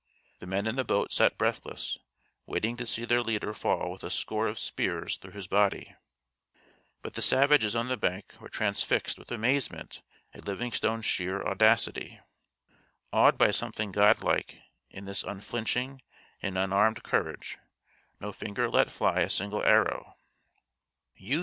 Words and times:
The 0.39 0.47
men 0.47 0.65
in 0.65 0.77
the 0.77 0.83
boat 0.83 1.13
sat 1.13 1.37
breathless, 1.37 1.99
waiting 2.47 2.75
to 2.77 2.87
see 2.87 3.05
their 3.05 3.21
leader 3.21 3.53
fall 3.53 3.91
with 3.91 4.03
a 4.03 4.09
score 4.09 4.47
of 4.47 4.57
spears 4.57 5.17
through 5.17 5.33
his 5.33 5.45
body. 5.45 5.93
But 7.03 7.13
the 7.13 7.21
savages 7.21 7.75
on 7.75 7.87
the 7.87 7.97
bank 7.97 8.33
were 8.39 8.49
transfixed 8.49 9.19
with 9.19 9.29
amazement 9.29 10.01
at 10.33 10.47
Livingstone's 10.47 11.05
sheer 11.05 11.45
audacity. 11.45 12.19
Awed 13.13 13.37
by 13.37 13.51
something 13.51 13.91
god 13.91 14.23
like 14.23 14.57
in 14.89 15.05
this 15.05 15.23
unflinching 15.23 16.01
and 16.41 16.57
unarmed 16.57 17.03
courage, 17.03 17.59
no 18.19 18.31
finger 18.33 18.71
let 18.71 18.89
fly 18.89 19.19
a 19.19 19.29
single 19.29 19.61
arrow. 19.63 20.15